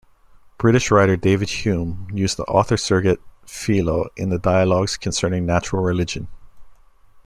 British 0.57 0.89
writer 0.89 1.15
David 1.15 1.47
Hume 1.63 2.07
used 2.11 2.35
the 2.35 2.43
author-surrogate 2.45 3.19
'Philo' 3.45 4.09
in 4.17 4.29
the 4.29 4.39
"Dialogues 4.39 4.97
Concerning 4.97 5.45
Natural 5.45 5.83
Religion". 5.83 6.27